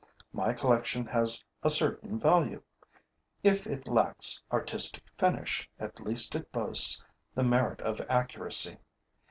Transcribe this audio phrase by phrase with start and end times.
[0.33, 2.63] My collection has a certain value.
[3.43, 7.03] If it lacks artistic finish, at least it boasts
[7.35, 8.77] the merit of accuracy.